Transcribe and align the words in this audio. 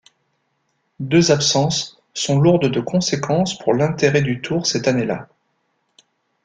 Deux 0.99 1.31
absences 1.31 2.01
sont 2.15 2.39
lourdes 2.39 2.71
de 2.71 2.79
conséquences 2.81 3.55
pour 3.59 3.75
l'intérêt 3.75 4.23
du 4.23 4.41
tour 4.41 4.65
cette 4.65 4.87
année-là. 4.87 5.27